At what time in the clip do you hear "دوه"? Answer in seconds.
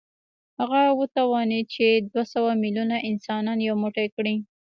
2.09-2.23